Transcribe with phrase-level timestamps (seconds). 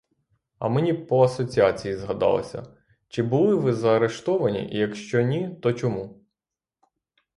[0.59, 6.23] А мені по асоціації згадалося: чи були ви заарештовані і якщо ні, то чому?